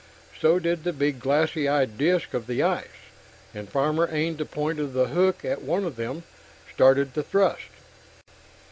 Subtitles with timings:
[0.39, 2.87] So did the big glassy red disks of the eyes
[3.53, 6.23] and Farmer aimed the point of the hook at one of them,
[6.73, 7.65] started to thrust.